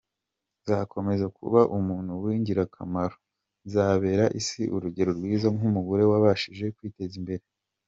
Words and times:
Nzakomeza 0.61 1.25
kuba 1.37 1.61
umuntu 1.77 2.11
w’ingirakamaro, 2.23 3.15
nzabera 3.65 4.25
isi 4.39 4.61
urugero 4.75 5.09
rwiza 5.17 5.47
nk’umugore 5.55 6.03
wabashije 6.11 6.65
kwiteza 6.77 7.15
imbere. 7.21 7.43